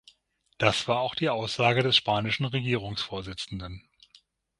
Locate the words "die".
1.13-1.29